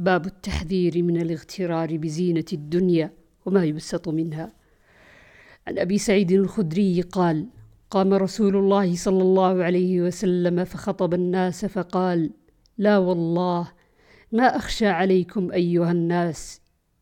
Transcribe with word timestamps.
باب 0.00 0.26
التحذير 0.26 1.02
من 1.02 1.20
الاغترار 1.20 1.96
بزينة 1.96 2.44
الدنيا 2.52 3.12
وما 3.46 3.64
يبسط 3.64 4.08
منها. 4.08 4.52
عن 5.66 5.78
أبي 5.78 5.98
سعيد 5.98 6.32
الخدري 6.32 7.00
قال 7.00 7.46
قام 7.90 8.14
رسول 8.14 8.56
الله 8.56 8.96
صلى 8.96 9.22
الله 9.22 9.64
عليه 9.64 10.00
وسلم 10.00 10.64
فخطب 10.64 11.14
الناس 11.14 11.64
فقال 11.64 12.30
لا 12.78 12.98
والله 12.98 13.72
ما 14.32 14.56
أخشى 14.56 14.86
عليكم 14.86 15.52
أيها 15.52 15.92
الناس 15.92 16.60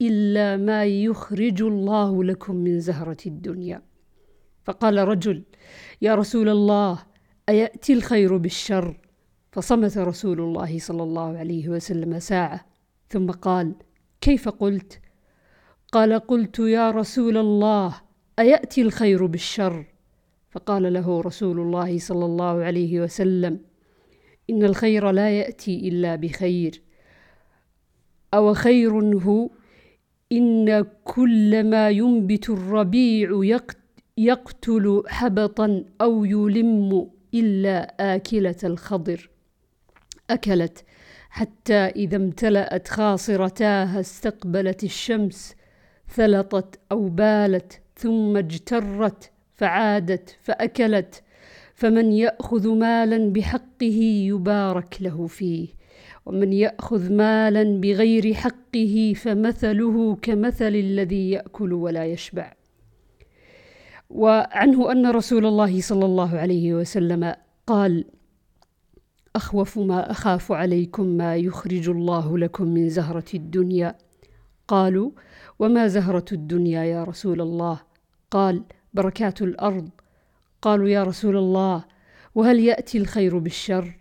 إلا 0.00 0.56
ما 0.56 0.84
يخرج 0.84 1.62
الله 1.62 2.24
لكم 2.24 2.56
من 2.56 2.80
زهرة 2.80 3.26
الدنيا. 3.26 3.82
فقال 4.64 5.08
رجل 5.08 5.42
يا 6.02 6.14
رسول 6.14 6.48
الله 6.48 6.98
أيأتي 7.48 7.92
الخير 7.92 8.36
بالشر؟ 8.36 9.00
فصمت 9.52 9.98
رسول 9.98 10.40
الله 10.40 10.78
صلى 10.78 11.02
الله 11.02 11.38
عليه 11.38 11.68
وسلم 11.68 12.18
ساعة 12.18 12.69
ثم 13.10 13.30
قال 13.30 13.74
كيف 14.20 14.48
قلت؟ 14.48 15.00
قال 15.92 16.18
قلت 16.18 16.58
يا 16.58 16.90
رسول 16.90 17.36
الله 17.36 18.00
أيأتي 18.38 18.82
الخير 18.82 19.26
بالشر؟ 19.26 19.84
فقال 20.50 20.92
له 20.92 21.20
رسول 21.20 21.60
الله 21.60 21.98
صلى 21.98 22.24
الله 22.24 22.64
عليه 22.64 23.00
وسلم 23.00 23.60
إن 24.50 24.64
الخير 24.64 25.10
لا 25.10 25.38
يأتي 25.38 25.88
إلا 25.88 26.16
بخير. 26.16 26.82
أو 28.34 28.54
خير 28.54 29.18
هو 29.18 29.50
إن 30.32 30.86
كل 31.04 31.70
ما 31.70 31.90
ينبت 31.90 32.50
الربيع 32.50 33.60
يقتل 34.18 35.02
حبطا 35.06 35.84
أو 36.00 36.24
يلم 36.24 37.10
إلا 37.34 38.14
آكلة 38.14 38.56
الخضر. 38.64 39.30
أكلت 40.30 40.84
حتى 41.30 41.74
إذا 41.74 42.16
امتلأت 42.16 42.88
خاصرتاها 42.88 44.00
استقبلت 44.00 44.84
الشمس 44.84 45.54
ثلطت 46.08 46.80
أو 46.92 47.08
بالت 47.08 47.80
ثم 47.96 48.36
اجترت 48.36 49.30
فعادت 49.56 50.36
فأكلت. 50.42 51.22
فمن 51.74 52.12
يأخذ 52.12 52.68
مالا 52.68 53.32
بحقه 53.32 54.00
يبارك 54.28 54.96
له 55.00 55.26
فيه 55.26 55.68
ومن 56.26 56.52
يأخذ 56.52 57.12
مالا 57.12 57.80
بغير 57.80 58.34
حقه 58.34 59.12
فمثله 59.16 60.16
كمثل 60.22 60.74
الذي 60.74 61.30
يأكل 61.30 61.72
ولا 61.72 62.06
يشبع. 62.06 62.52
وعنه 64.10 64.92
أن 64.92 65.10
رسول 65.10 65.46
الله 65.46 65.80
صلى 65.80 66.04
الله 66.04 66.38
عليه 66.38 66.74
وسلم 66.74 67.34
قال 67.66 68.04
أخوف 69.36 69.78
ما 69.78 70.10
أخاف 70.10 70.52
عليكم 70.52 71.06
ما 71.06 71.36
يخرج 71.36 71.88
الله 71.88 72.38
لكم 72.38 72.64
من 72.64 72.88
زهرة 72.88 73.24
الدنيا. 73.34 73.98
قالوا 74.68 75.10
وما 75.58 75.86
زهرة 75.86 76.24
الدنيا 76.32 76.84
يا 76.84 77.04
رسول 77.04 77.40
الله؟ 77.40 77.80
قال 78.30 78.62
بركات 78.94 79.42
الأرض. 79.42 79.88
قالوا 80.62 80.88
يا 80.88 81.02
رسول 81.02 81.36
الله 81.36 81.84
وهل 82.34 82.60
يأتي 82.60 82.98
الخير 82.98 83.38
بالشر؟ 83.38 83.96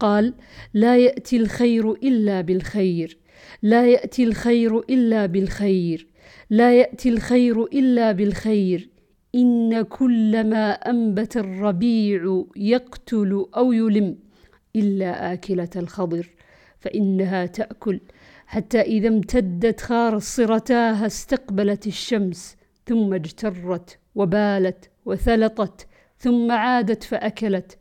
قال 0.00 0.34
لا 0.74 0.96
يأتي 0.96 1.36
الخير 1.36 1.92
إلا 1.92 2.40
بالخير 2.40 3.18
لا 3.62 3.86
يأتي 3.86 4.24
الخير 4.24 4.78
إلا 4.78 5.26
بالخير 5.26 6.06
لا 6.50 6.80
يأتي 6.80 7.08
الخير 7.08 7.64
إلا 7.64 8.12
بالخير. 8.12 8.90
إن 9.34 9.82
كل 9.82 10.44
ما 10.50 10.70
أنبت 10.72 11.36
الربيع 11.36 12.44
يقتل 12.56 13.46
أو 13.56 13.72
يلم. 13.72 14.27
إلا 14.76 15.32
آكلة 15.32 15.68
الخضر 15.76 16.30
فإنها 16.78 17.46
تأكل. 17.46 18.00
حتى 18.46 18.80
إذا 18.80 19.08
امتدت 19.08 19.80
خارصرتاها 19.80 21.06
استقبلت 21.06 21.86
الشمس 21.86 22.56
ثم 22.86 23.14
اجترت 23.14 23.98
وبالت 24.14 24.90
وثلطت 25.06 25.86
ثم 26.18 26.52
عادت 26.52 27.02
فأكلت. 27.02 27.78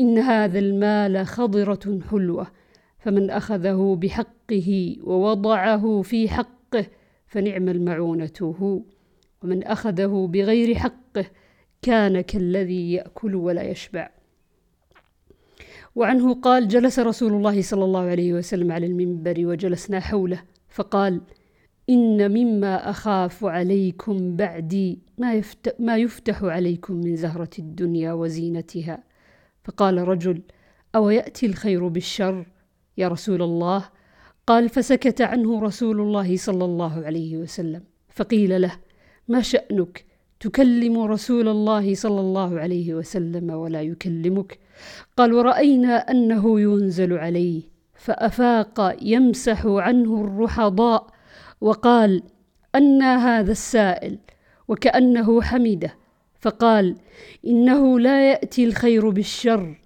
إن 0.00 0.18
هذا 0.18 0.58
المال 0.58 1.26
خضرة 1.26 2.00
حلوة 2.10 2.46
فمن 2.98 3.30
أخذه 3.30 3.98
بحقه 4.00 4.96
ووضعه 5.02 6.02
في 6.02 6.28
حقه 6.28 6.86
فنعم 7.26 7.68
المعونة 7.68 8.54
هو. 8.60 8.82
ومن 9.42 9.64
أخذه 9.64 10.28
بغير 10.32 10.74
حقه 10.74 11.24
كان 11.82 12.20
كالذي 12.20 12.92
يأكل 12.92 13.34
ولا 13.34 13.62
يشبع. 13.62 14.15
وعنه 15.96 16.34
قال 16.34 16.68
جلس 16.68 16.98
رسول 16.98 17.32
الله 17.32 17.62
صلى 17.62 17.84
الله 17.84 18.00
عليه 18.00 18.32
وسلم 18.32 18.72
على 18.72 18.86
المنبر 18.86 19.34
وجلسنا 19.46 20.00
حوله 20.00 20.42
فقال 20.68 21.20
إن 21.90 22.30
مما 22.30 22.90
أخاف 22.90 23.44
عليكم 23.44 24.36
بعدي 24.36 24.98
ما, 25.18 25.34
يفتح, 25.34 25.72
ما 25.80 25.96
يفتح 25.96 26.42
عليكم 26.42 26.94
من 26.94 27.16
زهرة 27.16 27.50
الدنيا 27.58 28.12
وزينتها. 28.12 29.04
فقال 29.64 30.08
رجل 30.08 30.42
أو 30.94 31.10
يأتي 31.10 31.46
الخير 31.46 31.88
بالشر 31.88 32.46
يا 32.98 33.08
رسول 33.08 33.42
الله؟ 33.42 33.88
قال 34.46 34.68
فسكت 34.68 35.20
عنه 35.20 35.60
رسول 35.60 36.00
الله 36.00 36.36
صلى 36.36 36.64
الله 36.64 37.06
عليه 37.06 37.36
وسلم 37.36 37.82
فقيل 38.08 38.62
له 38.62 38.72
ما 39.28 39.40
شأنك؟ 39.40 40.04
تكلم 40.46 40.98
رسول 40.98 41.48
الله 41.48 41.94
صلى 41.94 42.20
الله 42.20 42.60
عليه 42.60 42.94
وسلم 42.94 43.50
ولا 43.50 43.82
يكلمك. 43.82 44.58
قال 45.16 45.32
ورأينا 45.32 45.96
أنه 45.96 46.60
ينزل 46.60 47.12
عليه. 47.12 47.62
فأفاق 47.94 48.96
يمسح 49.02 49.66
عنه 49.66 50.24
الرحضاء 50.24 51.06
وقال 51.60 52.22
أنى 52.74 53.04
هذا 53.04 53.52
السائل. 53.52 54.18
وكأنه 54.68 55.42
حمده. 55.42 55.94
فقال 56.40 56.96
إنه 57.46 58.00
لا 58.00 58.30
يأتي 58.30 58.64
الخير 58.64 59.10
بالشر 59.10 59.80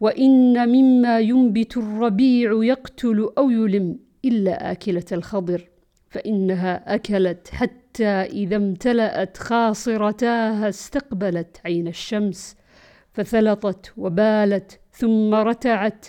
وإن 0.00 0.68
مما 0.68 1.20
ينبت 1.20 1.76
الربيع 1.76 2.64
يقتل 2.64 3.30
أو 3.38 3.50
يلم 3.50 3.98
إلا 4.24 4.70
آكلة 4.72 5.04
الخضر. 5.12 5.68
فإنها 6.14 6.94
أكلت 6.94 7.48
حتى 7.48 8.06
إذا 8.06 8.56
امتلأت 8.56 9.36
خاصرتاها 9.36 10.68
استقبلت 10.68 11.60
عين 11.64 11.88
الشمس 11.88 12.56
فثلطت 13.12 13.92
وبالت 13.96 14.80
ثم 14.92 15.34
رتعت. 15.34 16.06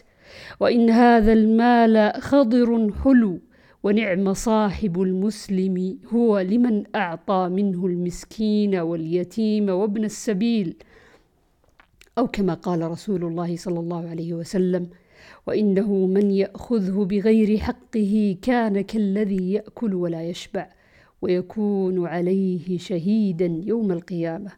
وإن 0.60 0.90
هذا 0.90 1.34
المال 1.34 2.22
خضر 2.22 2.92
حلو 3.04 3.40
ونعم 3.84 4.34
صاحب 4.34 5.02
المسلم 5.02 6.00
هو 6.14 6.40
لمن 6.40 6.84
أعطى 6.96 7.50
منه 7.52 7.86
المسكين 7.86 8.76
واليتيم 8.76 9.70
وابن 9.70 10.04
السبيل. 10.04 10.76
أو 12.18 12.28
كما 12.28 12.54
قال 12.54 12.92
رسول 12.92 13.24
الله 13.24 13.56
صلى 13.56 13.80
الله 13.80 14.10
عليه 14.10 14.34
وسلم 14.34 14.90
وإنه 15.48 16.06
من 16.06 16.32
يأخذه 16.32 17.06
بغير 17.06 17.58
حقه 17.58 18.38
كان 18.42 18.82
كالذي 18.82 19.54
يأكل 19.54 19.94
ولا 19.94 20.24
يشبع 20.24 20.70
ويكون 21.22 22.08
عليه 22.08 22.78
شهيدا 22.78 23.62
يوم 23.66 23.92
القيامة. 23.92 24.52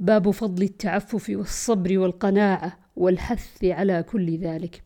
باب 0.00 0.30
فضل 0.30 0.62
التعفف 0.62 1.30
والصبر 1.30 1.98
والقناعة 1.98 2.78
والحث 2.96 3.64
على 3.64 4.02
كل 4.02 4.38
ذلك. 4.38 4.82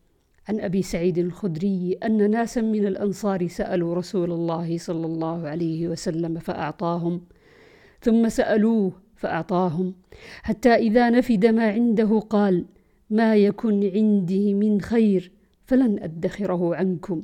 عن 0.49 0.59
أبي 0.59 0.81
سعيد 0.81 1.17
الخدري 1.17 1.97
أن 2.03 2.31
ناسا 2.31 2.61
من 2.61 2.87
الأنصار 2.87 3.47
سألوا 3.47 3.95
رسول 3.95 4.31
الله 4.31 4.77
صلى 4.77 5.05
الله 5.05 5.47
عليه 5.47 5.87
وسلم 5.87 6.39
فأعطاهم 6.39 7.21
ثم 8.01 8.29
سألوه 8.29 8.91
فأعطاهم 9.15 9.93
حتى 10.43 10.73
إذا 10.75 11.09
نفد 11.09 11.45
ما 11.45 11.69
عنده 11.69 12.19
قال 12.19 12.65
ما 13.09 13.35
يكن 13.35 13.91
عندي 13.95 14.53
من 14.53 14.81
خير 14.81 15.31
فلن 15.65 15.99
أدخره 15.99 16.75
عنكم. 16.75 17.23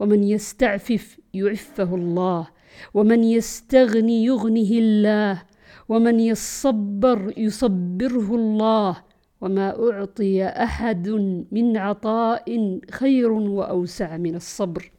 ومن 0.00 0.24
يستعفف 0.24 1.18
يعفه 1.34 1.94
الله 1.94 2.48
ومن 2.94 3.24
يستغني 3.24 4.24
يغنه 4.24 4.70
الله 4.70 5.42
ومن 5.88 6.20
يصبر 6.20 7.32
يصبره 7.36 8.34
الله. 8.34 8.96
وما 9.40 9.90
أعطي 9.90 10.44
أحد 10.44 11.08
من 11.52 11.76
عطاء 11.76 12.78
خير 12.90 13.32
وأوسع 13.32 14.16
من 14.16 14.34
الصبر. 14.34 14.90